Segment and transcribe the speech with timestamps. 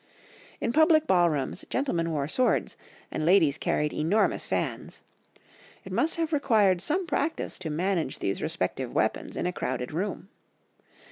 [0.59, 2.75] In public ballrooms gentlemen wore swords,
[3.11, 5.01] and ladies carried enormous fans;
[5.85, 10.29] it must have required some practice to manage these respective weapons in a crowded room.